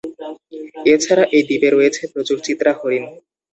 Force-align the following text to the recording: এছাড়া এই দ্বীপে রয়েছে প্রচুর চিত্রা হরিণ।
এছাড়া 0.93 1.23
এই 1.35 1.43
দ্বীপে 1.47 1.69
রয়েছে 1.69 2.01
প্রচুর 2.13 2.37
চিত্রা 2.45 2.71
হরিণ। 2.79 3.03